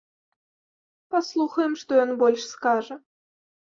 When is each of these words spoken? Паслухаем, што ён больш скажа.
Паслухаем, 1.15 1.73
што 1.81 1.91
ён 2.07 2.11
больш 2.25 2.41
скажа. 2.55 2.95